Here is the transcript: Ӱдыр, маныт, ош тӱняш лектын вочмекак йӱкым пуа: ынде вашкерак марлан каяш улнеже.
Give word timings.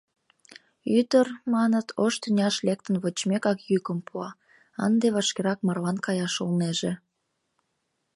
Ӱдыр, 0.97 1.27
маныт, 1.53 1.87
ош 2.03 2.13
тӱняш 2.21 2.55
лектын 2.67 2.95
вочмекак 3.03 3.57
йӱкым 3.69 3.99
пуа: 4.07 4.29
ынде 4.85 5.07
вашкерак 5.15 5.59
марлан 5.67 5.97
каяш 6.05 6.33
улнеже. 6.43 6.91